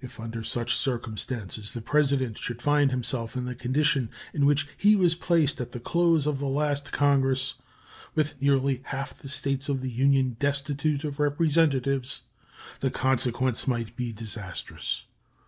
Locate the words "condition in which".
3.54-4.66